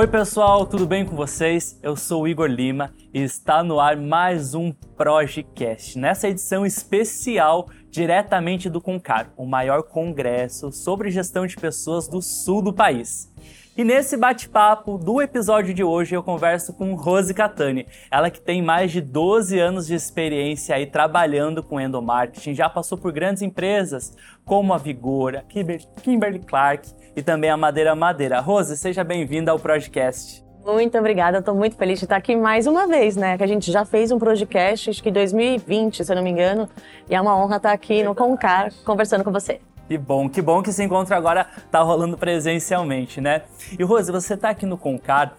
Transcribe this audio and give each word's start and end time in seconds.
Oi 0.00 0.06
pessoal, 0.06 0.64
tudo 0.64 0.86
bem 0.86 1.04
com 1.04 1.14
vocês? 1.14 1.78
Eu 1.82 1.94
sou 1.94 2.22
o 2.22 2.26
Igor 2.26 2.48
Lima 2.48 2.90
e 3.12 3.20
está 3.20 3.62
no 3.62 3.78
ar 3.78 3.98
mais 3.98 4.54
um 4.54 4.72
Projecast. 4.72 5.98
Nessa 5.98 6.26
edição 6.26 6.64
especial 6.64 7.68
diretamente 7.90 8.70
do 8.70 8.80
Concar, 8.80 9.30
o 9.36 9.44
maior 9.44 9.82
congresso 9.82 10.72
sobre 10.72 11.10
gestão 11.10 11.46
de 11.46 11.54
pessoas 11.54 12.08
do 12.08 12.22
sul 12.22 12.62
do 12.62 12.72
país. 12.72 13.29
E 13.80 13.84
nesse 13.84 14.14
bate-papo 14.14 14.98
do 14.98 15.22
episódio 15.22 15.72
de 15.72 15.82
hoje 15.82 16.14
eu 16.14 16.22
converso 16.22 16.74
com 16.74 16.94
Rose 16.94 17.32
Catani, 17.32 17.86
ela 18.10 18.28
que 18.28 18.38
tem 18.38 18.60
mais 18.60 18.92
de 18.92 19.00
12 19.00 19.58
anos 19.58 19.86
de 19.86 19.94
experiência 19.94 20.76
aí 20.76 20.84
trabalhando 20.84 21.62
com 21.62 21.80
endomarketing, 21.80 22.52
já 22.52 22.68
passou 22.68 22.98
por 22.98 23.10
grandes 23.10 23.42
empresas 23.42 24.14
como 24.44 24.74
a 24.74 24.76
Vigora, 24.76 25.46
Kimberly 26.02 26.40
Clark 26.40 26.90
e 27.16 27.22
também 27.22 27.48
a 27.48 27.56
Madeira 27.56 27.94
Madeira. 27.94 28.38
Rose, 28.40 28.76
seja 28.76 29.02
bem-vinda 29.02 29.50
ao 29.50 29.58
podcast. 29.58 30.44
Muito 30.62 30.98
obrigada, 30.98 31.38
estou 31.38 31.54
muito 31.54 31.74
feliz 31.74 31.98
de 31.98 32.04
estar 32.04 32.16
aqui 32.16 32.36
mais 32.36 32.66
uma 32.66 32.86
vez, 32.86 33.16
né? 33.16 33.38
Que 33.38 33.44
a 33.44 33.46
gente 33.46 33.72
já 33.72 33.86
fez 33.86 34.12
um 34.12 34.18
podcast, 34.18 34.90
acho 34.90 35.02
que 35.02 35.08
em 35.08 35.12
2020, 35.12 36.04
se 36.04 36.12
eu 36.12 36.16
não 36.16 36.22
me 36.22 36.28
engano, 36.28 36.68
e 37.08 37.14
é 37.14 37.20
uma 37.20 37.34
honra 37.34 37.56
estar 37.56 37.72
aqui 37.72 38.02
no 38.02 38.14
Concar 38.14 38.70
conversando 38.84 39.24
com 39.24 39.32
você. 39.32 39.58
Que 39.90 39.98
bom, 39.98 40.28
que 40.28 40.40
bom 40.40 40.62
que 40.62 40.70
esse 40.70 40.84
encontro 40.84 41.12
agora 41.16 41.48
está 41.66 41.82
rolando 41.82 42.16
presencialmente, 42.16 43.20
né? 43.20 43.42
E 43.76 43.82
Rose, 43.82 44.12
você 44.12 44.34
está 44.34 44.50
aqui 44.50 44.64
no 44.64 44.78
Concar 44.78 45.36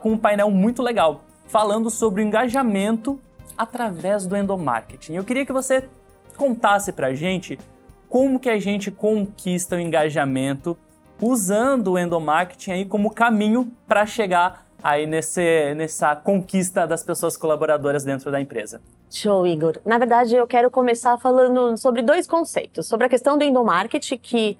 com 0.00 0.12
um 0.12 0.16
painel 0.16 0.50
muito 0.50 0.82
legal, 0.82 1.24
falando 1.46 1.90
sobre 1.90 2.22
o 2.22 2.24
engajamento 2.24 3.20
através 3.54 4.24
do 4.24 4.34
endomarketing. 4.34 5.16
Eu 5.16 5.24
queria 5.24 5.44
que 5.44 5.52
você 5.52 5.90
contasse 6.38 6.90
para 6.90 7.08
a 7.08 7.14
gente 7.14 7.58
como 8.08 8.40
que 8.40 8.48
a 8.48 8.58
gente 8.58 8.90
conquista 8.90 9.76
o 9.76 9.78
engajamento 9.78 10.74
usando 11.20 11.88
o 11.92 11.98
endomarketing 11.98 12.70
aí 12.70 12.84
como 12.86 13.10
caminho 13.10 13.70
para 13.86 14.06
chegar 14.06 14.66
aí 14.82 15.06
nesse, 15.06 15.74
nessa 15.74 16.16
conquista 16.16 16.86
das 16.86 17.02
pessoas 17.02 17.36
colaboradoras 17.36 18.04
dentro 18.04 18.30
da 18.30 18.40
empresa. 18.40 18.80
Show, 19.10 19.46
Igor. 19.46 19.78
Na 19.84 19.98
verdade, 19.98 20.34
eu 20.34 20.46
quero 20.46 20.70
começar 20.70 21.18
falando 21.18 21.76
sobre 21.76 22.02
dois 22.02 22.26
conceitos. 22.26 22.86
Sobre 22.86 23.06
a 23.06 23.08
questão 23.08 23.36
do 23.36 23.44
endomarketing, 23.44 24.18
que 24.18 24.58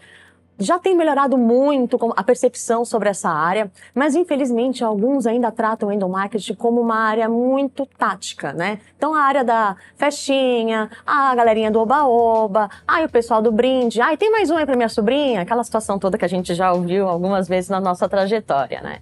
já 0.59 0.79
tem 0.79 0.97
melhorado 0.97 1.37
muito 1.37 1.99
a 2.17 2.23
percepção 2.23 2.85
sobre 2.85 3.09
essa 3.09 3.29
área, 3.29 3.71
mas 3.95 4.15
infelizmente 4.15 4.85
alguns 4.85 5.27
ainda 5.27 5.51
tratam 5.51 5.89
o 5.89 5.93
endomarketing 5.93 6.55
como 6.55 6.81
uma 6.81 6.97
área 6.97 7.29
muito 7.29 7.87
tática, 7.99 8.53
né? 8.53 8.79
Então 8.97 9.15
a 9.15 9.23
área 9.23 9.43
da 9.43 9.77
festinha, 9.97 10.91
a 11.07 11.35
galerinha 11.35 11.71
do 11.71 11.81
oba-oba, 11.81 12.71
ai 12.87 13.05
o 13.05 13.09
pessoal 13.09 13.43
do 13.43 13.51
brinde, 13.51 14.01
ai 14.01 14.17
tem 14.17 14.31
mais 14.31 14.51
um 14.51 14.57
aí 14.57 14.67
para 14.67 14.77
minha 14.77 14.89
sobrinha, 14.89 15.41
aquela 15.41 15.65
situação 15.65 15.99
toda 15.99 16.19
que 16.19 16.25
a 16.25 16.29
gente 16.29 16.55
já 16.55 16.73
ouviu 16.73 17.09
algumas 17.09 17.49
vezes 17.49 17.71
na 17.71 17.81
nossa 17.81 18.09
trajetória, 18.09 18.81
né? 18.83 18.99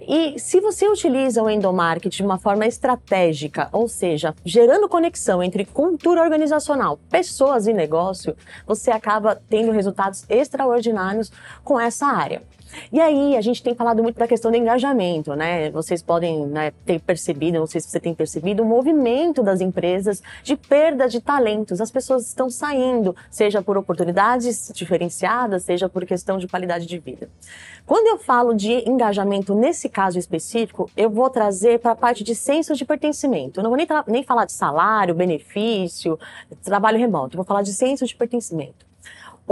E 0.00 0.38
se 0.38 0.60
você 0.60 0.88
utiliza 0.88 1.42
o 1.42 1.50
endomarketing 1.50 2.16
de 2.16 2.22
uma 2.22 2.38
forma 2.38 2.66
estratégica, 2.66 3.68
ou 3.70 3.86
seja, 3.86 4.34
gerando 4.44 4.88
conexão 4.88 5.42
entre 5.42 5.64
cultura 5.64 6.22
organizacional, 6.22 6.98
pessoas 7.10 7.66
e 7.66 7.72
negócio, 7.72 8.34
você 8.66 8.90
acaba 8.90 9.40
tendo 9.48 9.72
resultados 9.72 10.24
extraordinários 10.28 11.30
com 11.62 11.78
essa 11.78 12.06
área. 12.06 12.42
E 12.92 13.00
aí, 13.00 13.36
a 13.36 13.40
gente 13.40 13.62
tem 13.62 13.74
falado 13.74 14.02
muito 14.02 14.18
da 14.18 14.26
questão 14.26 14.50
do 14.50 14.56
engajamento, 14.56 15.34
né? 15.34 15.70
Vocês 15.70 16.02
podem 16.02 16.46
né, 16.46 16.72
ter 16.84 17.00
percebido, 17.00 17.58
não 17.58 17.66
sei 17.66 17.80
se 17.80 17.88
você 17.88 18.00
tem 18.00 18.14
percebido, 18.14 18.62
o 18.62 18.66
movimento 18.66 19.42
das 19.42 19.60
empresas 19.60 20.22
de 20.42 20.56
perda 20.56 21.08
de 21.08 21.20
talentos. 21.20 21.80
As 21.80 21.90
pessoas 21.90 22.26
estão 22.26 22.50
saindo, 22.50 23.14
seja 23.30 23.62
por 23.62 23.76
oportunidades 23.76 24.70
diferenciadas, 24.74 25.64
seja 25.64 25.88
por 25.88 26.04
questão 26.04 26.38
de 26.38 26.46
qualidade 26.48 26.86
de 26.86 26.98
vida. 26.98 27.28
Quando 27.86 28.06
eu 28.06 28.18
falo 28.18 28.54
de 28.54 28.88
engajamento 28.88 29.54
nesse 29.54 29.88
caso 29.88 30.18
específico, 30.18 30.90
eu 30.96 31.10
vou 31.10 31.28
trazer 31.30 31.80
para 31.80 31.92
a 31.92 31.96
parte 31.96 32.22
de 32.22 32.34
senso 32.34 32.74
de 32.74 32.84
pertencimento. 32.84 33.60
Eu 33.60 33.62
não 33.64 33.70
vou 33.70 33.76
nem, 33.76 33.86
nem 34.06 34.22
falar 34.22 34.44
de 34.44 34.52
salário, 34.52 35.14
benefício, 35.14 36.18
trabalho 36.62 36.98
remoto, 36.98 37.34
eu 37.34 37.38
vou 37.38 37.44
falar 37.44 37.62
de 37.62 37.72
senso 37.72 38.06
de 38.06 38.14
pertencimento. 38.14 38.89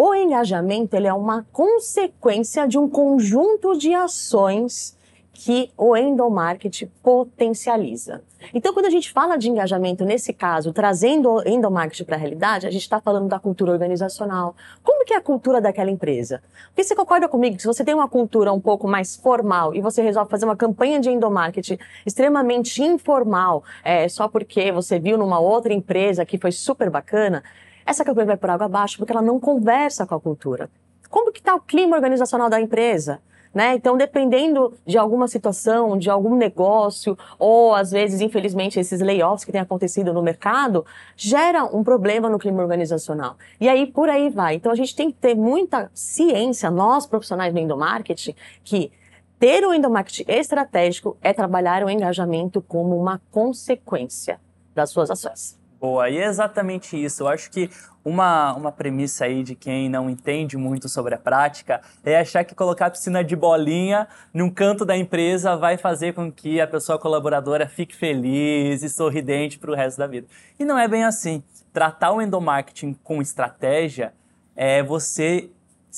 O 0.01 0.15
engajamento 0.15 0.95
ele 0.95 1.09
é 1.09 1.13
uma 1.13 1.45
consequência 1.53 2.69
de 2.69 2.79
um 2.79 2.89
conjunto 2.89 3.77
de 3.77 3.93
ações 3.93 4.97
que 5.33 5.73
o 5.77 5.97
endomarketing 5.97 6.89
potencializa. 7.03 8.23
Então, 8.55 8.73
quando 8.73 8.87
a 8.87 8.91
gente 8.91 9.13
fala 9.13 9.37
de 9.37 9.51
engajamento, 9.51 10.05
nesse 10.05 10.33
caso, 10.33 10.73
trazendo 10.73 11.29
o 11.29 11.49
endomarketing 11.49 12.05
para 12.05 12.15
a 12.15 12.19
realidade, 12.19 12.65
a 12.65 12.71
gente 12.71 12.83
está 12.83 13.01
falando 13.01 13.27
da 13.27 13.41
cultura 13.41 13.73
organizacional. 13.73 14.55
Como 14.85 15.05
que 15.05 15.15
é 15.15 15.17
a 15.17 15.21
cultura 15.21 15.61
daquela 15.61 15.91
empresa? 15.91 16.45
Porque 16.69 16.85
você 16.85 16.95
concorda 16.95 17.29
comigo 17.29 17.57
que 17.57 17.63
se 17.63 17.67
você 17.67 17.85
tem 17.85 17.93
uma 17.93 18.09
cultura 18.09 18.53
um 18.53 18.61
pouco 18.61 18.87
mais 18.87 19.17
formal 19.17 19.75
e 19.75 19.81
você 19.81 20.01
resolve 20.01 20.31
fazer 20.31 20.45
uma 20.45 20.57
campanha 20.57 21.01
de 21.01 21.11
endomarketing 21.11 21.77
extremamente 22.07 22.81
informal, 22.85 23.65
é, 23.83 24.09
só 24.09 24.29
porque 24.29 24.71
você 24.71 25.01
viu 25.01 25.19
numa 25.19 25.41
outra 25.41 25.75
empresa 25.75 26.25
que 26.25 26.39
foi 26.39 26.53
super 26.53 26.89
bacana, 26.89 27.43
essa 27.89 28.05
campanha 28.05 28.27
vai 28.27 28.37
por 28.37 28.51
água 28.51 28.67
abaixo 28.67 28.99
porque 28.99 29.13
ela 29.13 29.23
não 29.23 29.41
conversa 29.41 30.07
com 30.07 30.15
a 30.15 30.21
cultura. 30.21 30.71
Como 31.09 31.33
que 31.33 31.39
está 31.39 31.55
o 31.55 31.61
clima 31.61 31.97
organizacional 31.97 32.51
da 32.51 32.61
empresa? 32.61 33.19
Né? 33.55 33.75
Então, 33.75 33.97
dependendo 33.97 34.75
de 34.87 34.99
alguma 34.99 35.27
situação, 35.27 35.97
de 35.97 36.11
algum 36.11 36.37
negócio, 36.37 37.17
ou 37.39 37.75
às 37.75 37.91
vezes, 37.91 38.21
infelizmente, 38.21 38.79
esses 38.79 39.01
layoffs 39.01 39.43
que 39.43 39.51
têm 39.51 39.61
acontecido 39.61 40.13
no 40.13 40.23
mercado, 40.23 40.85
gera 41.17 41.65
um 41.65 41.83
problema 41.83 42.29
no 42.29 42.39
clima 42.39 42.63
organizacional. 42.63 43.37
E 43.59 43.67
aí, 43.67 43.87
por 43.87 44.11
aí 44.11 44.29
vai. 44.29 44.57
Então, 44.57 44.71
a 44.71 44.75
gente 44.75 44.95
tem 44.95 45.11
que 45.11 45.17
ter 45.17 45.35
muita 45.35 45.91
ciência, 45.95 46.71
nós 46.71 47.07
profissionais 47.07 47.55
do 47.55 47.59
endomarketing, 47.59 48.35
que 48.63 48.93
ter 49.39 49.65
o 49.65 49.73
endomarketing 49.73 50.31
estratégico 50.31 51.17
é 51.23 51.33
trabalhar 51.33 51.83
o 51.83 51.89
engajamento 51.89 52.61
como 52.61 53.01
uma 53.01 53.19
consequência 53.31 54.39
das 54.75 54.91
suas 54.91 55.11
ações. 55.11 55.58
Boa, 55.81 56.11
e 56.11 56.19
é 56.19 56.27
exatamente 56.27 57.01
isso. 57.03 57.23
Eu 57.23 57.29
acho 57.29 57.51
que 57.53 57.71
uma, 58.05 58.53
uma 58.55 58.73
premissa 58.73 59.27
aí 59.27 59.45
de 59.45 59.55
quem 59.55 59.89
não 59.89 60.11
entende 60.11 60.57
muito 60.57 60.89
sobre 60.89 61.15
a 61.15 61.19
prática 61.19 61.81
é 62.05 62.19
achar 62.19 62.43
que 62.43 62.55
colocar 62.55 62.87
a 62.87 62.91
piscina 62.91 63.23
de 63.23 63.37
bolinha 63.37 64.09
num 64.35 64.51
canto 64.51 64.85
da 64.85 64.97
empresa 64.97 65.57
vai 65.57 65.77
fazer 65.77 66.15
com 66.15 66.33
que 66.33 66.61
a 66.61 66.67
pessoa 66.67 66.99
colaboradora 66.99 67.69
fique 67.69 67.95
feliz 67.95 68.83
e 68.83 68.89
sorridente 68.89 69.57
para 69.59 69.71
o 69.71 69.75
resto 69.75 69.99
da 69.99 70.07
vida. 70.09 70.27
E 70.59 70.65
não 70.65 70.77
é 70.77 70.89
bem 70.89 71.05
assim. 71.05 71.45
Tratar 71.73 72.13
o 72.13 72.21
endomarketing 72.21 72.95
com 73.05 73.23
estratégia 73.23 74.13
é 74.57 74.83
você 74.83 75.51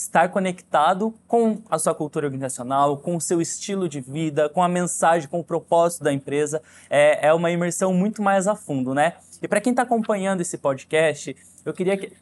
estar 0.02 0.28
conectado 0.30 1.14
com 1.26 1.58
a 1.68 1.78
sua 1.78 1.94
cultura 1.94 2.26
organizacional, 2.26 2.96
com 2.96 3.16
o 3.16 3.20
seu 3.20 3.40
estilo 3.40 3.88
de 3.88 4.00
vida, 4.00 4.48
com 4.48 4.62
a 4.62 4.68
mensagem, 4.68 5.28
com 5.28 5.40
o 5.40 5.44
propósito 5.44 6.04
da 6.04 6.12
empresa. 6.12 6.62
É, 6.88 7.28
é 7.28 7.34
uma 7.34 7.50
imersão 7.50 7.92
muito 7.92 8.22
mais 8.22 8.46
a 8.46 8.54
fundo, 8.54 8.94
né? 8.94 9.14
E 9.42 9.48
para 9.48 9.60
quem 9.60 9.72
está 9.72 9.82
acompanhando 9.82 10.40
esse 10.40 10.58
podcast, 10.58 11.36
eu 11.64 11.72
queria 11.72 11.96
que 11.96 12.12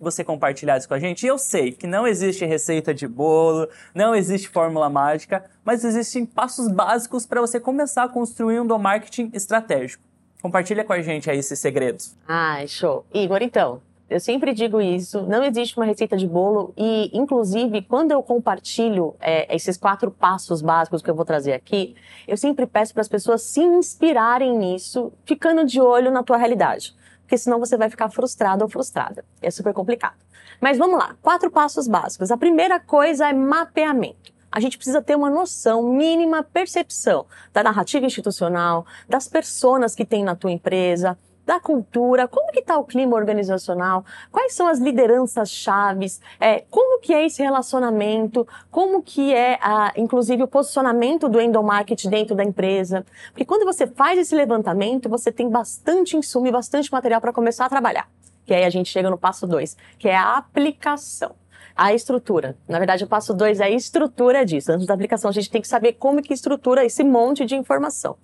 você 0.00 0.24
compartilhasse 0.24 0.86
com 0.86 0.94
a 0.94 0.98
gente. 0.98 1.24
Eu 1.24 1.38
sei 1.38 1.72
que 1.72 1.86
não 1.86 2.06
existe 2.06 2.44
receita 2.44 2.92
de 2.92 3.06
bolo, 3.06 3.68
não 3.94 4.14
existe 4.14 4.48
fórmula 4.48 4.90
mágica, 4.90 5.44
mas 5.64 5.84
existem 5.84 6.26
passos 6.26 6.68
básicos 6.68 7.24
para 7.24 7.40
você 7.40 7.60
começar 7.60 8.04
a 8.04 8.08
construir 8.08 8.60
um 8.60 8.78
marketing 8.78 9.30
estratégico. 9.32 10.02
Compartilha 10.42 10.84
com 10.84 10.92
a 10.92 11.00
gente 11.00 11.30
aí 11.30 11.38
esses 11.38 11.58
segredos. 11.60 12.16
Ah, 12.26 12.66
show. 12.66 13.06
Igor, 13.14 13.42
então, 13.42 13.80
eu 14.12 14.20
sempre 14.20 14.52
digo 14.52 14.80
isso, 14.80 15.22
não 15.22 15.42
existe 15.42 15.76
uma 15.76 15.86
receita 15.86 16.16
de 16.16 16.26
bolo 16.26 16.72
e, 16.76 17.10
inclusive, 17.12 17.82
quando 17.82 18.12
eu 18.12 18.22
compartilho 18.22 19.14
é, 19.20 19.54
esses 19.54 19.76
quatro 19.76 20.10
passos 20.10 20.60
básicos 20.60 21.00
que 21.00 21.10
eu 21.10 21.14
vou 21.14 21.24
trazer 21.24 21.54
aqui, 21.54 21.94
eu 22.28 22.36
sempre 22.36 22.66
peço 22.66 22.92
para 22.92 23.00
as 23.00 23.08
pessoas 23.08 23.42
se 23.42 23.60
inspirarem 23.60 24.56
nisso, 24.56 25.12
ficando 25.24 25.64
de 25.64 25.80
olho 25.80 26.10
na 26.10 26.22
tua 26.22 26.36
realidade, 26.36 26.94
porque 27.22 27.38
senão 27.38 27.58
você 27.58 27.76
vai 27.76 27.88
ficar 27.88 28.10
frustrado 28.10 28.62
ou 28.62 28.68
frustrada. 28.68 29.24
É 29.40 29.50
super 29.50 29.72
complicado. 29.72 30.18
Mas 30.60 30.76
vamos 30.76 30.98
lá, 30.98 31.16
quatro 31.22 31.50
passos 31.50 31.88
básicos. 31.88 32.30
A 32.30 32.36
primeira 32.36 32.78
coisa 32.78 33.28
é 33.28 33.32
mapeamento 33.32 34.32
a 34.52 34.60
gente 34.60 34.76
precisa 34.76 35.00
ter 35.00 35.16
uma 35.16 35.30
noção, 35.30 35.82
mínima 35.82 36.42
percepção 36.42 37.24
da 37.54 37.62
narrativa 37.62 38.04
institucional, 38.04 38.84
das 39.08 39.26
pessoas 39.26 39.94
que 39.94 40.04
tem 40.04 40.22
na 40.22 40.36
tua 40.36 40.50
empresa, 40.50 41.18
da 41.44 41.58
cultura, 41.58 42.28
como 42.28 42.52
que 42.52 42.60
está 42.60 42.78
o 42.78 42.84
clima 42.84 43.16
organizacional, 43.16 44.04
quais 44.30 44.54
são 44.54 44.68
as 44.68 44.78
lideranças 44.78 45.50
chaves, 45.50 46.20
é, 46.38 46.64
como 46.70 47.00
que 47.00 47.12
é 47.12 47.26
esse 47.26 47.42
relacionamento, 47.42 48.46
como 48.70 49.02
que 49.02 49.34
é, 49.34 49.58
a, 49.60 49.92
inclusive, 49.96 50.42
o 50.42 50.48
posicionamento 50.48 51.28
do 51.28 51.40
endomarketing 51.40 52.08
dentro 52.10 52.34
da 52.34 52.44
empresa. 52.44 53.04
Porque 53.30 53.44
quando 53.44 53.64
você 53.64 53.86
faz 53.86 54.18
esse 54.18 54.34
levantamento, 54.34 55.08
você 55.08 55.32
tem 55.32 55.48
bastante 55.48 56.16
insumo 56.16 56.46
e 56.46 56.52
bastante 56.52 56.90
material 56.92 57.20
para 57.20 57.32
começar 57.32 57.66
a 57.66 57.68
trabalhar. 57.68 58.08
que 58.44 58.52
aí 58.52 58.64
a 58.64 58.70
gente 58.70 58.90
chega 58.90 59.08
no 59.08 59.16
passo 59.16 59.46
dois, 59.46 59.76
que 59.98 60.08
é 60.08 60.16
a 60.16 60.36
aplicação. 60.36 61.34
A 61.74 61.94
estrutura. 61.94 62.54
Na 62.68 62.78
verdade, 62.78 63.04
o 63.04 63.06
passo 63.06 63.32
dois 63.32 63.58
é 63.58 63.64
a 63.64 63.70
estrutura 63.70 64.44
disso. 64.44 64.70
Antes 64.72 64.86
da 64.86 64.92
aplicação, 64.92 65.30
a 65.30 65.32
gente 65.32 65.50
tem 65.50 65.60
que 65.62 65.68
saber 65.68 65.94
como 65.94 66.20
que 66.20 66.34
estrutura 66.34 66.84
esse 66.84 67.02
monte 67.02 67.46
de 67.46 67.56
informação. 67.56 68.16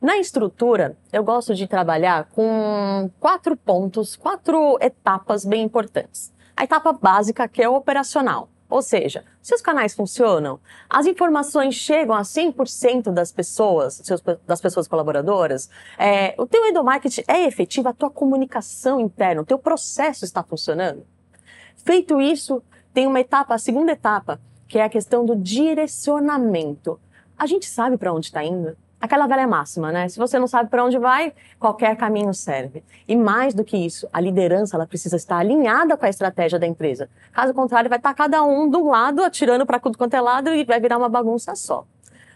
Na 0.00 0.16
estrutura, 0.16 0.96
eu 1.12 1.22
gosto 1.22 1.54
de 1.54 1.66
trabalhar 1.66 2.24
com 2.30 3.10
quatro 3.20 3.54
pontos, 3.54 4.16
quatro 4.16 4.78
etapas 4.80 5.44
bem 5.44 5.62
importantes. 5.62 6.32
A 6.56 6.64
etapa 6.64 6.90
básica, 6.90 7.46
que 7.46 7.62
é 7.62 7.68
o 7.68 7.74
operacional. 7.74 8.48
Ou 8.70 8.80
seja, 8.80 9.24
se 9.42 9.54
os 9.54 9.60
canais 9.60 9.94
funcionam, 9.94 10.58
as 10.88 11.04
informações 11.04 11.74
chegam 11.74 12.14
a 12.14 12.22
100% 12.22 13.12
das 13.12 13.30
pessoas, 13.30 14.00
das 14.46 14.60
pessoas 14.60 14.88
colaboradoras, 14.88 15.68
é, 15.98 16.34
o 16.38 16.46
teu 16.46 16.64
endomarketing 16.66 17.24
é 17.28 17.44
efetivo, 17.44 17.88
a 17.88 17.92
tua 17.92 18.08
comunicação 18.08 19.00
interna, 19.00 19.42
o 19.42 19.46
teu 19.46 19.58
processo 19.58 20.24
está 20.24 20.42
funcionando. 20.42 21.04
Feito 21.84 22.20
isso, 22.22 22.62
tem 22.94 23.06
uma 23.06 23.20
etapa, 23.20 23.54
a 23.54 23.58
segunda 23.58 23.92
etapa, 23.92 24.40
que 24.66 24.78
é 24.78 24.82
a 24.82 24.88
questão 24.88 25.26
do 25.26 25.36
direcionamento. 25.36 26.98
A 27.36 27.44
gente 27.46 27.66
sabe 27.66 27.98
para 27.98 28.14
onde 28.14 28.26
está 28.26 28.42
indo? 28.42 28.76
Aquela 29.00 29.26
velha 29.26 29.46
máxima, 29.46 29.90
né? 29.90 30.08
Se 30.08 30.18
você 30.18 30.38
não 30.38 30.46
sabe 30.46 30.68
para 30.68 30.84
onde 30.84 30.98
vai, 30.98 31.32
qualquer 31.58 31.96
caminho 31.96 32.34
serve. 32.34 32.84
E 33.08 33.16
mais 33.16 33.54
do 33.54 33.64
que 33.64 33.76
isso, 33.76 34.08
a 34.12 34.20
liderança 34.20 34.76
ela 34.76 34.86
precisa 34.86 35.16
estar 35.16 35.38
alinhada 35.38 35.96
com 35.96 36.04
a 36.04 36.08
estratégia 36.08 36.58
da 36.58 36.66
empresa. 36.66 37.08
Caso 37.32 37.54
contrário, 37.54 37.88
vai 37.88 37.98
estar 37.98 38.12
cada 38.14 38.42
um 38.42 38.68
de 38.68 38.76
um 38.76 38.90
lado 38.90 39.22
atirando 39.22 39.64
para 39.64 39.80
tudo 39.80 39.96
quanto 39.96 40.14
é 40.14 40.20
lado 40.20 40.50
e 40.50 40.64
vai 40.64 40.78
virar 40.78 40.98
uma 40.98 41.08
bagunça 41.08 41.54
só. 41.54 41.86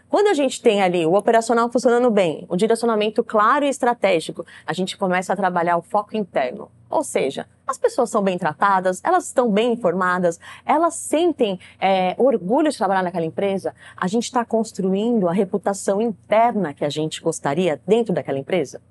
Quando 0.09 0.27
a 0.27 0.33
gente 0.33 0.61
tem 0.61 0.81
ali 0.81 1.05
o 1.05 1.13
operacional 1.13 1.69
funcionando 1.69 2.09
bem, 2.11 2.45
o 2.47 2.55
direcionamento 2.55 3.23
claro 3.23 3.65
e 3.65 3.69
estratégico, 3.69 4.45
a 4.65 4.71
gente 4.71 4.97
começa 4.97 5.33
a 5.33 5.35
trabalhar 5.35 5.77
o 5.77 5.81
foco 5.81 6.15
interno. 6.15 6.69
Ou 6.95 7.03
seja, 7.03 7.45
as 7.67 7.77
pessoas 7.77 8.09
são 8.09 8.23
bem 8.23 8.37
tratadas, 8.37 9.01
elas 9.03 9.25
estão 9.25 9.51
bem 9.51 9.73
informadas, 9.73 10.39
elas 10.65 10.93
sentem 10.93 11.59
é, 11.77 12.15
orgulho 12.17 12.71
de 12.71 12.77
trabalhar 12.77 13.03
naquela 13.03 13.25
empresa. 13.25 13.75
A 13.97 14.07
gente 14.07 14.23
está 14.23 14.45
construindo 14.45 15.27
a 15.27 15.33
reputação 15.33 16.01
interna 16.01 16.73
que 16.73 16.85
a 16.85 16.89
gente 16.89 17.19
gostaria 17.19 17.81
dentro 17.85 18.13
daquela 18.13 18.39
empresa. 18.39 18.81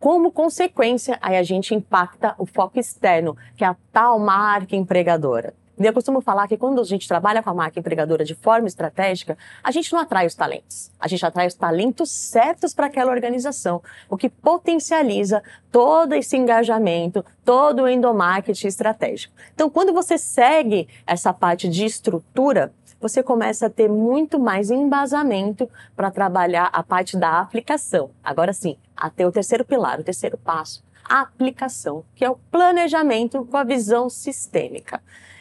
Como 0.00 0.32
consequência, 0.32 1.18
aí 1.20 1.36
a 1.36 1.42
gente 1.42 1.74
impacta 1.74 2.34
o 2.38 2.46
foco 2.46 2.80
externo, 2.80 3.36
que 3.54 3.62
é 3.62 3.66
a 3.66 3.76
tal 3.92 4.18
marca 4.18 4.74
empregadora. 4.74 5.52
Eu 5.78 5.92
costumo 5.92 6.20
falar 6.20 6.48
que 6.48 6.56
quando 6.56 6.80
a 6.80 6.84
gente 6.84 7.06
trabalha 7.06 7.42
com 7.42 7.50
a 7.50 7.54
marca 7.54 7.78
empregadora 7.78 8.24
de 8.24 8.34
forma 8.34 8.66
estratégica, 8.66 9.38
a 9.62 9.70
gente 9.70 9.92
não 9.92 10.00
atrai 10.00 10.26
os 10.26 10.34
talentos. 10.34 10.90
A 10.98 11.06
gente 11.06 11.24
atrai 11.24 11.46
os 11.46 11.54
talentos 11.54 12.10
certos 12.10 12.74
para 12.74 12.86
aquela 12.86 13.12
organização, 13.12 13.80
o 14.08 14.16
que 14.16 14.28
potencializa 14.28 15.40
todo 15.70 16.14
esse 16.14 16.36
engajamento, 16.36 17.24
todo 17.44 17.82
o 17.82 17.88
endomarketing 17.88 18.66
estratégico. 18.66 19.32
Então, 19.54 19.70
quando 19.70 19.92
você 19.92 20.18
segue 20.18 20.88
essa 21.06 21.32
parte 21.32 21.68
de 21.68 21.84
estrutura, 21.84 22.72
você 23.00 23.22
começa 23.22 23.66
a 23.66 23.70
ter 23.70 23.88
muito 23.88 24.38
mais 24.40 24.70
embasamento 24.72 25.70
para 25.94 26.10
trabalhar 26.10 26.68
a 26.72 26.82
parte 26.82 27.16
da 27.16 27.38
aplicação. 27.38 28.10
Agora 28.24 28.52
sim, 28.52 28.76
até 28.96 29.24
o 29.24 29.30
terceiro 29.30 29.64
pilar, 29.64 30.00
o 30.00 30.04
terceiro 30.04 30.36
passo, 30.36 30.82
a 31.08 31.20
aplicação, 31.20 32.04
que 32.16 32.24
é 32.24 32.30
o 32.30 32.38
planejamento 32.50 33.44
com 33.44 33.56
a 33.56 33.62
visão 33.62 34.10
sistêmica. 34.10 35.00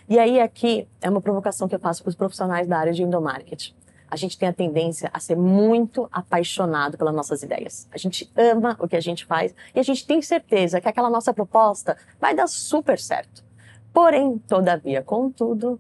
E 0.09 0.17
aí 0.17 0.39
aqui 0.39 0.87
é 1.01 1.09
uma 1.09 1.19
provocação 1.19 1.67
que 1.67 1.75
eu 1.75 1.79
faço 1.79 2.01
para 2.01 2.09
os 2.09 2.15
profissionais 2.15 2.65
da 2.65 2.77
área 2.77 2.93
de 2.93 3.03
endomarketing. 3.03 3.73
A 4.09 4.15
gente 4.15 4.37
tem 4.37 4.47
a 4.47 4.53
tendência 4.53 5.09
a 5.13 5.19
ser 5.19 5.35
muito 5.35 6.07
apaixonado 6.09 6.97
pelas 6.97 7.13
nossas 7.13 7.43
ideias. 7.43 7.89
A 7.91 7.97
gente 7.97 8.31
ama 8.37 8.77
o 8.79 8.87
que 8.87 8.95
a 8.95 9.01
gente 9.01 9.25
faz 9.25 9.53
e 9.75 9.79
a 9.79 9.83
gente 9.83 10.07
tem 10.07 10.21
certeza 10.21 10.79
que 10.79 10.87
aquela 10.87 11.09
nossa 11.09 11.33
proposta 11.33 11.97
vai 12.21 12.33
dar 12.33 12.47
super 12.47 12.97
certo. 12.97 13.43
Porém, 13.91 14.37
todavia, 14.47 15.01
contudo, 15.01 15.77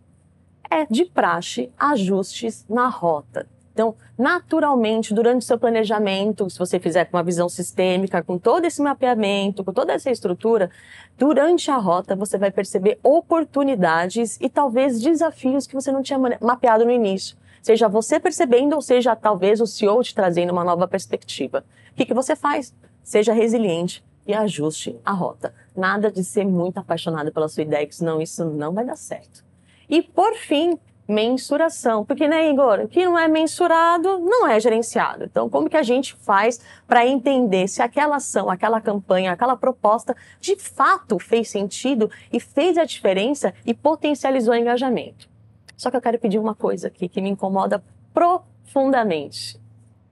é 0.69 0.85
de 0.85 1.05
praxe 1.05 1.71
ajustes 1.79 2.65
na 2.67 2.89
rota. 2.89 3.47
Então, 3.77 3.93
naturalmente, 4.17 5.13
durante 5.13 5.43
o 5.43 5.45
seu 5.45 5.59
planejamento, 5.59 6.49
se 6.49 6.57
você 6.57 6.79
fizer 6.79 7.05
com 7.05 7.15
uma 7.15 7.21
visão 7.21 7.47
sistêmica, 7.47 8.23
com 8.23 8.35
todo 8.39 8.65
esse 8.65 8.81
mapeamento, 8.81 9.63
com 9.63 9.71
toda 9.71 9.93
essa 9.93 10.09
estrutura, 10.09 10.71
durante 11.15 11.69
a 11.69 11.77
rota 11.77 12.15
você 12.15 12.39
vai 12.39 12.49
perceber 12.49 12.97
oportunidades 13.03 14.39
e 14.41 14.49
talvez 14.49 14.99
desafios 14.99 15.67
que 15.67 15.75
você 15.75 15.91
não 15.91 16.01
tinha 16.01 16.17
mapeado 16.41 16.85
no 16.85 16.89
início. 16.89 17.37
Seja 17.61 17.87
você 17.87 18.19
percebendo 18.19 18.73
ou 18.73 18.81
seja 18.81 19.15
talvez 19.15 19.61
o 19.61 19.67
CEO 19.67 20.01
te 20.01 20.15
trazendo 20.15 20.51
uma 20.51 20.63
nova 20.63 20.87
perspectiva. 20.87 21.63
O 21.91 21.95
que, 21.97 22.05
que 22.07 22.15
você 22.15 22.35
faz? 22.35 22.73
Seja 23.03 23.31
resiliente 23.31 24.03
e 24.25 24.33
ajuste 24.33 24.99
a 25.05 25.11
rota. 25.11 25.53
Nada 25.75 26.11
de 26.11 26.23
ser 26.23 26.45
muito 26.45 26.79
apaixonado 26.79 27.31
pela 27.31 27.47
sua 27.47 27.61
ideia, 27.61 27.85
que 27.85 27.95
senão 27.95 28.19
isso 28.19 28.43
não 28.43 28.73
vai 28.73 28.83
dar 28.83 28.97
certo. 28.97 29.45
E 29.87 30.01
por 30.01 30.33
fim, 30.33 30.79
mensuração. 31.07 32.03
Porque, 32.03 32.27
né, 32.27 32.49
Igor, 32.49 32.81
o 32.81 32.87
que 32.87 33.05
não 33.05 33.17
é 33.17 33.27
mensurado 33.27 34.19
não 34.19 34.47
é 34.47 34.59
gerenciado. 34.59 35.23
Então, 35.23 35.49
como 35.49 35.69
que 35.69 35.77
a 35.77 35.83
gente 35.83 36.15
faz 36.15 36.59
para 36.87 37.05
entender 37.05 37.67
se 37.67 37.81
aquela 37.81 38.17
ação, 38.17 38.49
aquela 38.49 38.81
campanha, 38.81 39.31
aquela 39.31 39.55
proposta 39.55 40.15
de 40.39 40.55
fato 40.55 41.17
fez 41.17 41.49
sentido 41.49 42.09
e 42.31 42.39
fez 42.39 42.77
a 42.77 42.83
diferença 42.83 43.53
e 43.65 43.73
potencializou 43.73 44.53
o 44.53 44.57
engajamento? 44.57 45.29
Só 45.75 45.91
que 45.91 45.97
eu 45.97 46.01
quero 46.01 46.19
pedir 46.19 46.39
uma 46.39 46.55
coisa 46.55 46.87
aqui 46.87 47.07
que 47.07 47.21
me 47.21 47.29
incomoda 47.29 47.83
profundamente. 48.13 49.59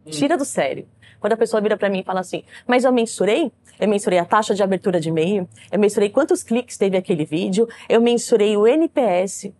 Hum. 0.05 0.11
Tira 0.11 0.37
do 0.37 0.45
sério. 0.45 0.87
Quando 1.19 1.33
a 1.33 1.37
pessoa 1.37 1.59
vira 1.59 1.75
para 1.75 1.89
mim 1.89 2.01
e 2.01 2.03
fala 2.03 2.19
assim, 2.19 2.43
mas 2.67 2.83
eu 2.83 2.91
mensurei? 2.91 3.51
Eu 3.79 3.87
mensurei 3.87 4.19
a 4.19 4.25
taxa 4.25 4.53
de 4.53 4.61
abertura 4.61 4.99
de 4.99 5.09
e-mail, 5.09 5.49
eu 5.71 5.79
mensurei 5.79 6.09
quantos 6.09 6.43
cliques 6.43 6.77
teve 6.77 6.95
aquele 6.95 7.25
vídeo, 7.25 7.67
eu 7.89 7.99
mensurei 7.99 8.55
o 8.55 8.67
NPS. 8.67 9.51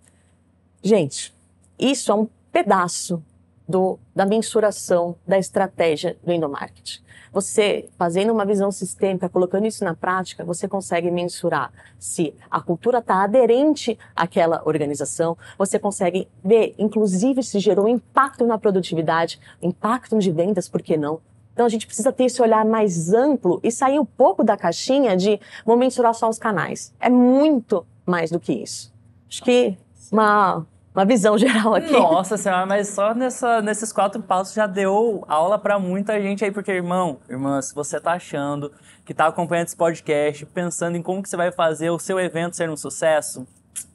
Gente, 0.86 1.34
isso 1.80 2.12
é 2.12 2.16
um 2.16 2.28
pedaço 2.52 3.20
do, 3.68 3.98
da 4.16 4.24
mensuração 4.24 5.16
da 5.28 5.36
estratégia 5.36 6.16
do 6.24 6.32
endomarketing. 6.32 7.00
Você, 7.34 7.90
fazendo 7.98 8.32
uma 8.32 8.46
visão 8.46 8.72
sistêmica, 8.72 9.28
colocando 9.28 9.66
isso 9.66 9.84
na 9.84 9.96
prática, 9.96 10.46
você 10.46 10.68
consegue 10.68 11.10
mensurar 11.10 11.74
se 11.98 12.36
a 12.52 12.62
cultura 12.62 13.00
está 13.00 13.24
aderente 13.24 13.98
àquela 14.16 14.62
organização, 14.64 15.36
você 15.58 15.80
consegue 15.80 16.28
ver, 16.44 16.76
inclusive, 16.78 17.42
se 17.42 17.58
gerou 17.60 17.88
impacto 17.88 18.46
na 18.46 18.60
produtividade, 18.60 19.40
impacto 19.64 20.20
de 20.20 20.32
vendas, 20.32 20.70
por 20.70 20.84
que 20.84 20.96
não? 20.96 21.20
Então 21.52 21.66
a 21.66 21.70
gente 21.70 21.88
precisa 21.88 22.12
ter 22.12 22.26
esse 22.26 22.44
olhar 22.44 22.64
mais 22.64 23.12
amplo 23.12 23.60
e 23.64 23.72
sair 23.72 24.00
um 24.00 24.06
pouco 24.06 24.44
da 24.44 24.56
caixinha 24.56 25.18
de 25.18 25.40
vou 25.66 25.78
mensurar 25.78 26.14
só 26.14 26.30
os 26.30 26.38
canais. 26.38 26.94
É 27.00 27.10
muito 27.10 27.84
mais 28.06 28.30
do 28.30 28.40
que 28.40 28.54
isso. 28.54 28.94
Acho 29.28 29.44
que 29.44 29.76
uma 30.12 30.66
uma 30.96 31.06
visão 31.06 31.38
geral 31.40 31.76
aqui. 31.76 31.92
Nossa 31.92 32.38
senhora, 32.38 32.66
mas 32.66 32.88
só 32.88 33.14
nessa, 33.14 33.62
nesses 33.62 33.92
quatro 33.92 34.22
passos 34.24 34.54
já 34.54 34.66
deu 34.66 35.26
aula 35.28 35.60
para 35.60 35.78
muita 35.78 36.20
gente 36.22 36.46
aí, 36.46 36.52
porque, 36.52 36.72
irmão, 36.72 37.20
irmã, 37.30 37.62
se 37.62 37.76
você 37.76 38.00
tá 38.00 38.14
achando 38.14 38.72
que 39.04 39.14
tá 39.14 39.28
acompanhando 39.28 39.68
esse 39.68 39.76
podcast, 39.76 40.46
pensando 40.48 40.96
em 40.96 41.02
como 41.02 41.22
que 41.22 41.30
você 41.30 41.36
vai 41.38 41.52
fazer 41.52 41.90
o 41.90 42.00
seu 42.00 42.20
evento 42.20 42.56
ser 42.56 42.70
um 42.70 42.78
sucesso, 42.78 43.46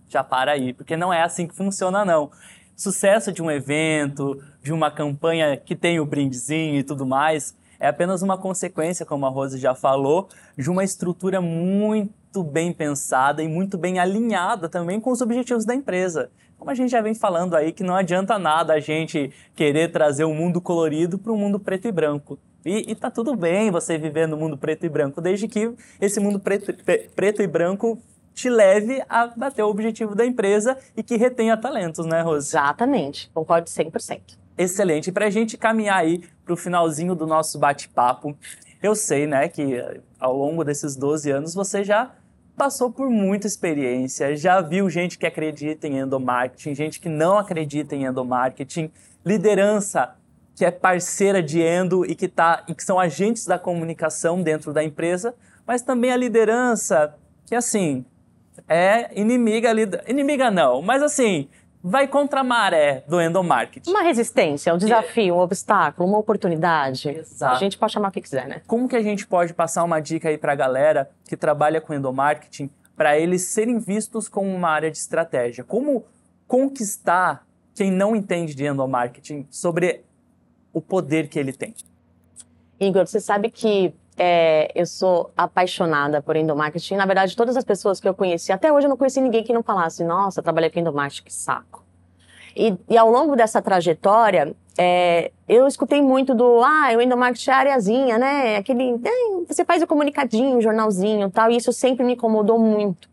já 0.09 0.23
para 0.23 0.53
aí, 0.53 0.73
porque 0.73 0.97
não 0.97 1.13
é 1.13 1.23
assim 1.23 1.47
que 1.47 1.55
funciona, 1.55 2.05
não. 2.05 2.31
Sucesso 2.77 3.33
de 3.33 3.43
um 3.43 3.51
evento, 3.51 4.43
de 4.63 4.73
uma 4.73 4.91
campanha 4.91 5.57
que 5.57 5.75
tem 5.75 6.01
o 6.01 6.07
brindezinho 6.07 6.79
e 6.79 6.83
tudo 6.83 7.07
mais, 7.07 7.55
é 7.79 7.89
apenas 7.89 8.23
uma 8.23 8.37
consequência, 8.37 9.07
como 9.07 9.25
a 9.25 9.29
Rose 9.29 9.59
já 9.59 9.75
falou, 9.75 10.29
de 10.57 10.71
uma 10.71 10.85
estrutura 10.85 11.41
muito 11.41 12.20
bem 12.45 12.73
pensada 12.73 13.43
e 13.43 13.49
muito 13.49 13.77
bem 13.77 13.99
alinhada 13.99 14.69
também 14.69 15.01
com 15.01 15.11
os 15.11 15.21
objetivos 15.21 15.65
da 15.65 15.75
empresa. 15.75 16.31
Como 16.59 16.71
a 16.71 16.75
gente 16.75 16.91
já 16.91 17.01
vem 17.01 17.15
falando 17.15 17.55
aí, 17.57 17.73
que 17.73 17.83
não 17.83 17.95
adianta 17.95 18.39
nada 18.39 18.75
a 18.75 18.81
gente 18.81 19.33
querer 19.55 19.91
trazer 19.91 20.25
o 20.25 20.29
um 20.29 20.35
mundo 20.35 20.61
colorido 20.61 21.19
para 21.19 21.33
um 21.33 21.37
mundo 21.37 21.59
preto 21.59 21.89
e 21.89 21.93
branco. 21.93 22.39
E, 22.65 22.91
e 22.91 22.95
tá 22.95 23.11
tudo 23.11 23.35
bem 23.35 23.71
você 23.71 23.97
viver 23.97 24.29
no 24.29 24.37
mundo 24.37 24.57
preto 24.57 24.85
e 24.85 24.89
branco, 24.89 25.21
desde 25.21 25.49
que 25.49 25.73
esse 26.01 26.21
mundo 26.21 26.39
preto, 26.39 26.73
preto 27.15 27.43
e 27.43 27.47
branco 27.47 27.99
te 28.35 28.49
leve 28.49 29.03
a 29.09 29.27
bater 29.27 29.63
o 29.63 29.69
objetivo 29.69 30.15
da 30.15 30.25
empresa 30.25 30.77
e 30.97 31.03
que 31.03 31.17
retenha 31.17 31.57
talentos, 31.57 32.07
né, 32.07 32.23
Rose? 32.23 32.49
Exatamente, 32.49 33.31
concordo 33.35 33.69
100%. 33.69 34.39
Excelente. 34.57 35.09
E 35.09 35.13
para 35.13 35.27
a 35.27 35.31
gente 35.31 35.57
caminhar 35.57 35.97
aí 35.97 36.23
para 36.45 36.53
o 36.53 36.57
finalzinho 36.57 37.15
do 37.15 37.27
nosso 37.27 37.59
bate-papo, 37.59 38.37
eu 38.83 38.95
sei, 38.95 39.27
né, 39.27 39.49
que 39.49 39.83
ao 40.19 40.37
longo 40.37 40.65
desses 40.65 40.97
12 40.97 41.31
anos 41.31 41.55
você 41.55 41.85
já 41.85 42.13
passou 42.57 42.91
por 42.91 43.09
muita 43.09 43.47
experiência, 43.47 44.37
já 44.37 44.61
viu 44.61 44.91
gente 44.91 45.19
que 45.19 45.27
acredita 45.27 45.87
em 45.87 45.99
endomarketing, 45.99 46.75
gente 46.75 47.01
que 47.01 47.09
não 47.09 47.39
acredita 47.39 47.97
em 47.97 48.05
endomarketing, 48.05 48.91
liderança 49.25 50.15
que 50.55 50.65
é 50.65 50.71
parceira 50.71 51.43
de 51.43 51.59
endo 51.59 52.05
e 52.05 52.15
que, 52.15 52.29
tá, 52.29 52.65
e 52.69 52.75
que 52.75 52.85
são 52.85 53.01
agentes 53.01 53.47
da 53.47 53.59
comunicação 53.59 54.43
dentro 54.43 54.75
da 54.75 54.85
empresa, 54.85 55.35
mas 55.67 55.81
também 55.81 56.13
a 56.13 56.17
liderança 56.17 57.15
que, 57.47 57.55
assim, 57.55 58.05
é 58.69 59.19
inimiga, 59.19 59.71
inimiga 60.07 60.51
não, 60.51 60.83
mas 60.83 61.03
assim, 61.03 61.49
vai 61.83 62.07
contra 62.07 62.41
a 62.41 62.45
maré 62.45 63.05
do 63.09 63.21
endomarketing. 63.21 63.91
Uma 63.91 64.03
resistência, 64.03 64.73
um 64.75 64.79
desafio, 64.79 65.35
um 65.35 65.39
obstáculo, 65.39 66.09
uma 66.09 66.19
oportunidade. 66.19 67.09
Exato. 67.09 67.55
A 67.55 67.59
gente 67.59 67.79
pode 67.79 67.93
chamar 67.93 68.09
o 68.09 68.13
que 68.13 68.21
quiser, 68.21 68.47
né? 68.47 68.63
Como 68.67 68.89
que 68.89 68.97
a 68.97 69.03
gente 69.03 69.27
pode 69.27 69.55
passar 69.55 69.83
uma 69.85 70.01
dica 70.01 70.29
aí 70.29 70.37
para 70.37 70.53
a 70.53 70.57
galera 70.57 71.11
que 71.25 71.37
trabalha 71.37 71.81
com 71.81 71.95
endomarketing 71.95 72.71
para 72.97 73.19
eles 73.19 73.43
serem 73.43 73.79
vistos 73.79 74.29
como 74.29 74.55
uma 74.55 74.69
área 74.69 74.91
de 74.91 74.99
estratégia? 74.99 75.65
Como 75.65 76.05
conquistar 76.47 77.47
quem 77.75 77.91
não 77.91 78.15
entende 78.15 78.55
de 78.55 78.67
endomarketing 78.67 79.47
sobre 79.51 80.05
o 80.73 80.81
poder 80.81 81.29
que 81.29 81.39
ele 81.39 81.53
tem? 81.53 81.75
Igor, 82.79 83.07
você 83.07 83.21
sabe 83.21 83.51
que 83.51 83.95
é, 84.23 84.71
eu 84.75 84.85
sou 84.85 85.33
apaixonada 85.35 86.21
por 86.21 86.37
endomarketing. 86.37 86.97
Na 86.97 87.07
verdade, 87.07 87.35
todas 87.35 87.57
as 87.57 87.65
pessoas 87.65 87.99
que 87.99 88.07
eu 88.07 88.13
conheci, 88.13 88.53
até 88.53 88.71
hoje 88.71 88.85
eu 88.85 88.91
não 88.91 88.97
conheci 88.99 89.19
ninguém 89.19 89.43
que 89.43 89.51
não 89.51 89.63
falasse, 89.63 90.05
nossa, 90.05 90.43
trabalhei 90.43 90.69
com 90.69 90.79
endomarketing, 90.79 91.25
que 91.25 91.33
saco. 91.33 91.83
E, 92.55 92.77
e 92.87 92.99
ao 92.99 93.11
longo 93.11 93.35
dessa 93.35 93.63
trajetória, 93.63 94.55
é, 94.77 95.33
eu 95.49 95.67
escutei 95.67 96.03
muito 96.03 96.35
do, 96.35 96.63
ah, 96.63 96.91
o 96.99 97.01
endomarketing 97.01 97.49
é 97.49 97.55
areazinha, 97.55 98.19
né? 98.19 98.57
Aquele, 98.57 99.01
é, 99.03 99.45
você 99.49 99.65
faz 99.65 99.83
o 99.83 99.87
comunicadinho, 99.87 100.59
o 100.59 100.61
jornalzinho 100.61 101.31
tal, 101.31 101.51
e 101.51 101.57
isso 101.57 101.73
sempre 101.73 102.05
me 102.05 102.13
incomodou 102.13 102.59
muito. 102.59 103.09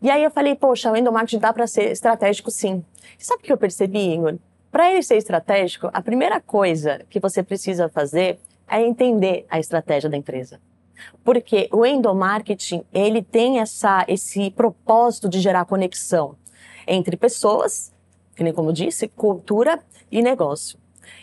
E 0.00 0.10
aí 0.10 0.24
eu 0.24 0.30
falei, 0.30 0.54
poxa, 0.54 0.90
o 0.90 0.96
endomarketing 0.96 1.40
dá 1.40 1.52
para 1.52 1.66
ser 1.66 1.90
estratégico 1.90 2.50
sim. 2.50 2.82
E 3.18 3.22
sabe 3.22 3.42
o 3.42 3.44
que 3.44 3.52
eu 3.52 3.58
percebi, 3.58 4.14
Igor? 4.14 4.36
Para 4.70 4.90
ele 4.90 5.02
ser 5.02 5.16
estratégico, 5.16 5.90
a 5.92 6.00
primeira 6.00 6.40
coisa 6.40 7.02
que 7.10 7.20
você 7.20 7.42
precisa 7.42 7.90
fazer 7.90 8.38
é 8.68 8.80
entender 8.80 9.46
a 9.48 9.58
estratégia 9.58 10.08
da 10.08 10.16
empresa. 10.16 10.60
Porque 11.24 11.68
o 11.72 11.86
endomarketing, 11.86 12.84
ele 12.92 13.22
tem 13.22 13.60
essa, 13.60 14.04
esse 14.08 14.50
propósito 14.50 15.28
de 15.28 15.40
gerar 15.40 15.64
conexão 15.64 16.36
entre 16.86 17.16
pessoas, 17.16 17.92
que 18.34 18.42
nem 18.42 18.52
como 18.52 18.72
disse, 18.72 19.08
cultura 19.08 19.80
e 20.10 20.22
negócio. 20.22 20.78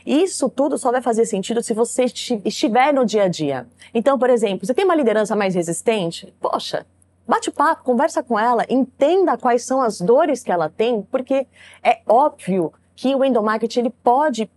Isso 0.06 0.50
tudo 0.50 0.78
só 0.78 0.92
vai 0.92 1.02
fazer 1.02 1.26
sentido 1.26 1.62
se 1.64 1.74
você 1.74 2.06
estiver 2.06 2.94
no 2.94 3.06
dia 3.06 3.24
a 3.24 3.28
dia. 3.28 3.68
Então, 3.94 4.18
por 4.18 4.30
exemplo, 4.30 4.66
você 4.66 4.74
tem 4.74 4.86
uma 4.86 4.96
liderança 4.96 5.36
mais 5.36 5.56
resistente? 5.56 6.34
Poxa, 6.40 6.86
bate 7.28 7.52
papo, 7.52 7.84
conversa 7.84 8.22
com 8.22 8.38
ela, 8.40 8.66
entenda 8.70 9.38
quais 9.38 9.64
são 9.64 9.82
as 9.82 10.00
dores 10.00 10.44
que 10.44 10.52
ela 10.52 10.70
tem, 10.70 11.02
porque 11.02 11.48
é 11.84 12.02
óbvio 12.08 12.72
que 12.96 13.14
o 13.16 13.24
endomarketing 13.24 13.80
ele 13.82 13.90
pode 13.90 14.50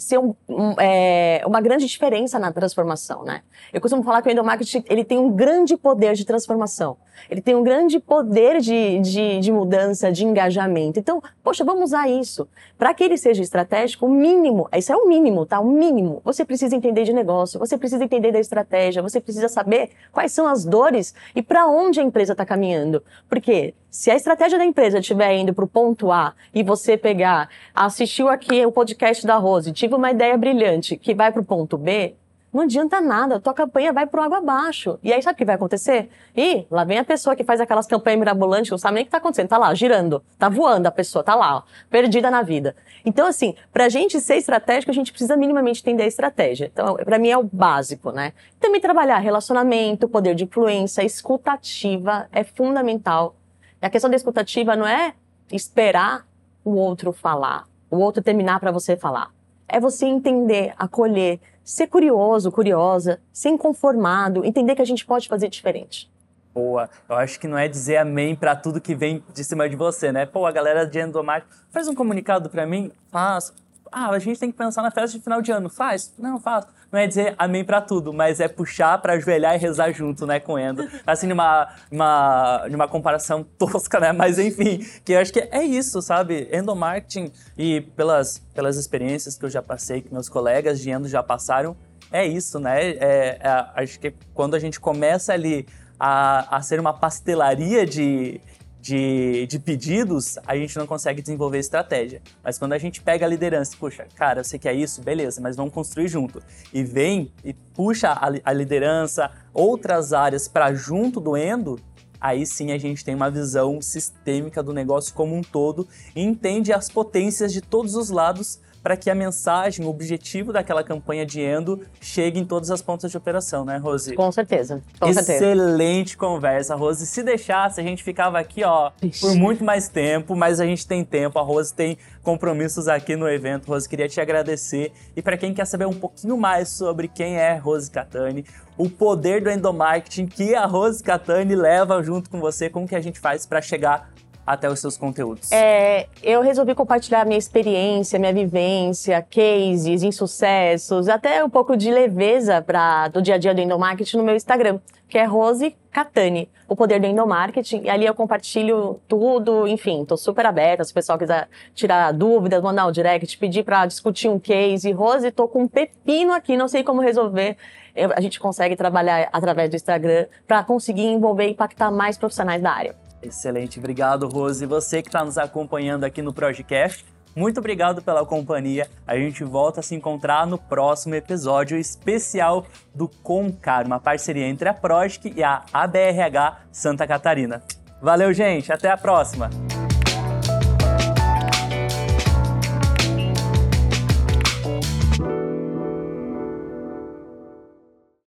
ser 0.00 0.18
um, 0.18 0.34
um, 0.48 0.72
é, 0.80 1.42
uma 1.46 1.60
grande 1.60 1.86
diferença 1.86 2.38
na 2.38 2.50
transformação, 2.50 3.22
né? 3.22 3.42
Eu 3.72 3.80
costumo 3.80 4.02
falar 4.02 4.22
que 4.22 4.28
o 4.28 4.32
endomarketing 4.32 4.82
ele 4.88 5.04
tem 5.04 5.18
um 5.18 5.30
grande 5.30 5.76
poder 5.76 6.14
de 6.14 6.24
transformação. 6.24 6.96
Ele 7.28 7.42
tem 7.42 7.54
um 7.54 7.62
grande 7.62 8.00
poder 8.00 8.60
de, 8.60 8.98
de, 9.00 9.40
de 9.40 9.52
mudança, 9.52 10.10
de 10.10 10.24
engajamento. 10.24 10.98
Então, 10.98 11.22
poxa, 11.42 11.64
vamos 11.64 11.90
usar 11.90 12.08
isso. 12.08 12.48
Para 12.78 12.94
que 12.94 13.04
ele 13.04 13.18
seja 13.18 13.42
estratégico, 13.42 14.06
o 14.06 14.10
mínimo, 14.10 14.68
isso 14.74 14.90
é 14.90 14.96
o 14.96 15.06
mínimo, 15.06 15.44
tá? 15.44 15.60
O 15.60 15.70
mínimo. 15.70 16.22
Você 16.24 16.44
precisa 16.44 16.74
entender 16.74 17.04
de 17.04 17.12
negócio, 17.12 17.60
você 17.60 17.76
precisa 17.76 18.02
entender 18.02 18.32
da 18.32 18.40
estratégia, 18.40 19.02
você 19.02 19.20
precisa 19.20 19.48
saber 19.48 19.90
quais 20.10 20.32
são 20.32 20.46
as 20.46 20.64
dores 20.64 21.14
e 21.36 21.42
para 21.42 21.66
onde 21.66 22.00
a 22.00 22.02
empresa 22.02 22.32
está 22.32 22.46
caminhando. 22.46 23.02
Porque 23.28 23.74
se 23.90 24.10
a 24.10 24.14
estratégia 24.14 24.58
da 24.58 24.64
empresa 24.64 25.00
estiver 25.00 25.36
indo 25.36 25.52
para 25.52 25.64
o 25.64 25.68
ponto 25.68 26.12
A 26.12 26.32
e 26.54 26.62
você 26.62 26.96
pegar, 26.96 27.48
assistiu 27.74 28.28
aqui 28.28 28.64
o 28.64 28.70
podcast 28.70 29.26
da 29.26 29.36
Rose, 29.36 29.72
tive 29.72 29.94
uma 29.94 30.10
ideia 30.10 30.36
brilhante 30.36 30.96
que 30.96 31.14
vai 31.14 31.32
para 31.32 31.42
o 31.42 31.44
ponto 31.44 31.76
B, 31.76 32.14
não 32.52 32.62
adianta 32.62 33.00
nada, 33.00 33.36
a 33.36 33.40
tua 33.40 33.54
campanha 33.54 33.92
vai 33.92 34.06
pro 34.06 34.22
água 34.22 34.38
abaixo. 34.38 34.98
E 35.04 35.12
aí 35.12 35.22
sabe 35.22 35.34
o 35.34 35.38
que 35.38 35.44
vai 35.44 35.54
acontecer? 35.54 36.08
Ih, 36.36 36.66
lá 36.68 36.82
vem 36.82 36.98
a 36.98 37.04
pessoa 37.04 37.36
que 37.36 37.44
faz 37.44 37.60
aquelas 37.60 37.86
campanhas 37.86 38.18
mirabolantes, 38.18 38.70
não 38.70 38.78
sabe 38.78 38.94
nem 38.94 39.02
o 39.02 39.06
que 39.06 39.10
tá 39.10 39.18
acontecendo. 39.18 39.48
Tá 39.48 39.56
lá, 39.56 39.72
girando, 39.72 40.20
tá 40.36 40.48
voando 40.48 40.86
a 40.88 40.90
pessoa, 40.90 41.22
tá 41.22 41.36
lá, 41.36 41.58
ó, 41.58 41.62
perdida 41.88 42.28
na 42.28 42.42
vida. 42.42 42.74
Então, 43.04 43.28
assim, 43.28 43.54
pra 43.72 43.88
gente 43.88 44.20
ser 44.20 44.36
estratégico, 44.36 44.90
a 44.90 44.94
gente 44.94 45.12
precisa 45.12 45.36
minimamente 45.36 45.80
entender 45.80 46.02
a 46.02 46.06
estratégia. 46.06 46.70
Então, 46.72 46.96
pra 46.96 47.20
mim 47.20 47.30
é 47.30 47.38
o 47.38 47.44
básico, 47.44 48.10
né? 48.10 48.32
Também 48.58 48.80
trabalhar 48.80 49.18
relacionamento, 49.18 50.08
poder 50.08 50.34
de 50.34 50.42
influência, 50.42 51.04
escutativa 51.04 52.28
é 52.32 52.42
fundamental. 52.42 53.36
A 53.82 53.88
questão 53.88 54.10
da 54.10 54.16
escutativa 54.16 54.76
não 54.76 54.86
é 54.86 55.14
esperar 55.50 56.26
o 56.62 56.72
outro 56.72 57.12
falar, 57.12 57.66
o 57.90 57.96
outro 57.96 58.22
terminar 58.22 58.60
para 58.60 58.70
você 58.70 58.94
falar. 58.94 59.32
É 59.66 59.80
você 59.80 60.04
entender, 60.04 60.74
acolher, 60.76 61.40
ser 61.64 61.86
curioso, 61.86 62.52
curiosa, 62.52 63.20
ser 63.32 63.48
inconformado, 63.48 64.44
entender 64.44 64.74
que 64.74 64.82
a 64.82 64.86
gente 64.86 65.06
pode 65.06 65.28
fazer 65.28 65.48
diferente. 65.48 66.10
Boa. 66.52 66.90
Eu 67.08 67.16
acho 67.16 67.40
que 67.40 67.48
não 67.48 67.56
é 67.56 67.68
dizer 67.68 67.96
amém 67.96 68.34
para 68.34 68.54
tudo 68.54 68.80
que 68.80 68.94
vem 68.94 69.22
de 69.32 69.44
cima 69.44 69.68
de 69.68 69.76
você, 69.76 70.12
né? 70.12 70.26
Pô, 70.26 70.44
a 70.44 70.52
galera 70.52 70.84
de 70.84 71.00
endomarketing, 71.00 71.54
faz 71.70 71.88
um 71.88 71.94
comunicado 71.94 72.50
para 72.50 72.66
mim, 72.66 72.92
faz. 73.10 73.54
Ah, 73.92 74.10
a 74.10 74.18
gente 74.18 74.38
tem 74.38 74.50
que 74.50 74.56
pensar 74.56 74.82
na 74.82 74.90
festa 74.90 75.16
de 75.16 75.22
final 75.22 75.42
de 75.42 75.50
ano. 75.50 75.68
Faz? 75.68 76.12
Não, 76.18 76.38
faz. 76.38 76.66
Não 76.92 76.98
é 76.98 77.06
dizer 77.06 77.34
amém 77.38 77.64
para 77.64 77.80
tudo, 77.80 78.12
mas 78.12 78.40
é 78.40 78.48
puxar 78.48 78.98
para 78.98 79.14
ajoelhar 79.14 79.54
e 79.54 79.58
rezar 79.58 79.92
junto, 79.92 80.26
né, 80.26 80.40
com 80.40 80.58
Endo. 80.58 80.88
Assim, 81.06 81.26
numa, 81.26 81.68
uma, 81.90 82.66
numa 82.68 82.88
comparação 82.88 83.44
tosca, 83.58 84.00
né? 84.00 84.12
Mas 84.12 84.38
enfim, 84.38 84.84
que 85.04 85.12
eu 85.12 85.20
acho 85.20 85.32
que 85.32 85.40
é 85.40 85.62
isso, 85.62 86.02
sabe? 86.02 86.48
Endomarketing 86.52 87.32
e 87.56 87.80
pelas, 87.80 88.38
pelas 88.54 88.76
experiências 88.76 89.36
que 89.36 89.44
eu 89.44 89.50
já 89.50 89.62
passei, 89.62 90.00
que 90.00 90.12
meus 90.12 90.28
colegas 90.28 90.80
de 90.80 90.90
Endo 90.90 91.08
já 91.08 91.22
passaram, 91.22 91.76
é 92.12 92.26
isso, 92.26 92.58
né? 92.58 92.90
É, 92.90 93.38
é, 93.40 93.66
acho 93.76 94.00
que 94.00 94.12
quando 94.34 94.54
a 94.54 94.58
gente 94.58 94.80
começa 94.80 95.32
ali 95.32 95.66
a, 95.98 96.56
a 96.56 96.62
ser 96.62 96.80
uma 96.80 96.92
pastelaria 96.92 97.86
de, 97.86 98.40
de, 98.80 99.46
de 99.46 99.58
pedidos, 99.58 100.38
a 100.46 100.56
gente 100.56 100.76
não 100.78 100.86
consegue 100.86 101.20
desenvolver 101.20 101.58
estratégia. 101.58 102.22
Mas 102.42 102.58
quando 102.58 102.72
a 102.72 102.78
gente 102.78 103.02
pega 103.02 103.26
a 103.26 103.28
liderança, 103.28 103.76
puxa, 103.78 104.06
cara, 104.14 104.42
você 104.42 104.58
quer 104.58 104.74
isso? 104.74 105.02
Beleza, 105.02 105.40
mas 105.40 105.56
vamos 105.56 105.72
construir 105.72 106.08
junto. 106.08 106.42
E 106.72 106.82
vem 106.82 107.30
e 107.44 107.52
puxa 107.52 108.10
a, 108.10 108.32
a 108.44 108.52
liderança, 108.52 109.30
outras 109.52 110.12
áreas 110.12 110.48
para 110.48 110.72
junto 110.72 111.20
do 111.20 111.36
Endo, 111.36 111.78
aí 112.20 112.46
sim 112.46 112.72
a 112.72 112.78
gente 112.78 113.04
tem 113.04 113.14
uma 113.14 113.30
visão 113.30 113.80
sistêmica 113.82 114.62
do 114.62 114.72
negócio 114.72 115.14
como 115.14 115.36
um 115.36 115.42
todo 115.42 115.86
e 116.14 116.22
entende 116.22 116.72
as 116.72 116.88
potências 116.88 117.52
de 117.52 117.60
todos 117.60 117.94
os 117.94 118.10
lados 118.10 118.60
para 118.82 118.96
que 118.96 119.10
a 119.10 119.14
mensagem, 119.14 119.84
o 119.84 119.88
objetivo 119.88 120.52
daquela 120.52 120.82
campanha 120.82 121.26
de 121.26 121.40
Endo 121.40 121.82
chegue 122.00 122.40
em 122.40 122.44
todas 122.44 122.70
as 122.70 122.80
pontas 122.80 123.10
de 123.10 123.16
operação, 123.16 123.64
né, 123.64 123.76
Rose? 123.76 124.14
Com 124.14 124.32
certeza. 124.32 124.82
Com 124.98 125.08
Excelente 125.08 126.10
certeza. 126.10 126.16
conversa, 126.16 126.74
Rose. 126.74 127.06
Se 127.06 127.22
deixasse, 127.22 127.80
a 127.80 127.84
gente 127.84 128.02
ficava 128.02 128.38
aqui, 128.38 128.64
ó, 128.64 128.90
Ixi. 129.02 129.20
por 129.20 129.34
muito 129.34 129.62
mais 129.64 129.88
tempo, 129.88 130.34
mas 130.34 130.60
a 130.60 130.66
gente 130.66 130.86
tem 130.86 131.04
tempo, 131.04 131.38
a 131.38 131.42
Rose 131.42 131.72
tem 131.74 131.98
compromissos 132.22 132.88
aqui 132.88 133.16
no 133.16 133.28
evento. 133.28 133.68
Rose, 133.68 133.88
queria 133.88 134.08
te 134.08 134.20
agradecer. 134.20 134.92
E 135.14 135.22
para 135.22 135.36
quem 135.36 135.52
quer 135.52 135.66
saber 135.66 135.86
um 135.86 135.92
pouquinho 135.92 136.36
mais 136.36 136.68
sobre 136.70 137.08
quem 137.08 137.36
é 137.36 137.56
Rose 137.56 137.90
Catani, 137.90 138.44
o 138.78 138.88
poder 138.88 139.42
do 139.42 139.50
endomarketing 139.50 140.26
que 140.26 140.54
a 140.54 140.64
Rose 140.64 141.02
Catani 141.02 141.54
leva 141.54 142.02
junto 142.02 142.30
com 142.30 142.40
você, 142.40 142.70
como 142.70 142.88
que 142.88 142.96
a 142.96 143.00
gente 143.00 143.20
faz 143.20 143.44
para 143.44 143.60
chegar 143.60 144.10
até 144.46 144.68
os 144.68 144.80
seus 144.80 144.96
conteúdos? 144.96 145.50
É, 145.52 146.06
eu 146.22 146.42
resolvi 146.42 146.74
compartilhar 146.74 147.24
minha 147.24 147.38
experiência, 147.38 148.18
minha 148.18 148.32
vivência, 148.32 149.20
cases, 149.22 150.02
insucessos, 150.02 151.08
até 151.08 151.44
um 151.44 151.50
pouco 151.50 151.76
de 151.76 151.90
leveza 151.90 152.60
pra, 152.62 153.08
do 153.08 153.22
dia 153.22 153.34
a 153.36 153.38
dia 153.38 153.54
do 153.54 153.60
endomarketing 153.60 154.16
no 154.16 154.24
meu 154.24 154.34
Instagram, 154.34 154.80
que 155.08 155.18
é 155.18 155.24
Rose 155.24 155.76
Catani, 155.90 156.48
o 156.68 156.76
poder 156.76 157.00
do 157.00 157.06
endomarketing. 157.06 157.82
E 157.82 157.90
ali 157.90 158.06
eu 158.06 158.14
compartilho 158.14 159.00
tudo, 159.08 159.66
enfim, 159.66 160.04
tô 160.04 160.16
super 160.16 160.46
aberta. 160.46 160.84
Se 160.84 160.92
o 160.92 160.94
pessoal 160.94 161.18
quiser 161.18 161.48
tirar 161.74 162.12
dúvidas, 162.12 162.62
mandar 162.62 162.86
um 162.86 162.92
direct, 162.92 163.36
pedir 163.38 163.64
para 163.64 163.86
discutir 163.86 164.28
um 164.28 164.38
case. 164.38 164.90
Rose, 164.92 165.30
tô 165.30 165.48
com 165.48 165.62
um 165.62 165.68
pepino 165.68 166.32
aqui, 166.32 166.56
não 166.56 166.68
sei 166.68 166.82
como 166.82 167.00
resolver. 167.00 167.56
Eu, 167.94 168.12
a 168.14 168.20
gente 168.20 168.38
consegue 168.38 168.76
trabalhar 168.76 169.28
através 169.32 169.68
do 169.68 169.76
Instagram 169.76 170.26
para 170.46 170.62
conseguir 170.62 171.06
envolver 171.06 171.48
e 171.48 171.50
impactar 171.50 171.90
mais 171.90 172.16
profissionais 172.16 172.62
da 172.62 172.70
área. 172.70 173.09
Excelente, 173.22 173.78
obrigado, 173.78 174.26
Rose. 174.28 174.64
E 174.64 174.66
você 174.66 175.02
que 175.02 175.08
está 175.08 175.24
nos 175.24 175.36
acompanhando 175.36 176.04
aqui 176.04 176.22
no 176.22 176.32
Projecast, 176.32 177.04
muito 177.34 177.58
obrigado 177.60 178.02
pela 178.02 178.24
companhia. 178.26 178.88
A 179.06 179.16
gente 179.16 179.44
volta 179.44 179.80
a 179.80 179.82
se 179.82 179.94
encontrar 179.94 180.46
no 180.46 180.58
próximo 180.58 181.14
episódio 181.14 181.78
especial 181.78 182.66
do 182.94 183.08
Concar, 183.08 183.86
uma 183.86 184.00
parceria 184.00 184.46
entre 184.46 184.68
a 184.68 184.74
Projic 184.74 185.32
e 185.36 185.42
a 185.42 185.62
ABRH 185.72 186.62
Santa 186.72 187.06
Catarina. 187.06 187.62
Valeu, 188.02 188.32
gente. 188.32 188.72
Até 188.72 188.90
a 188.90 188.96
próxima. 188.96 189.50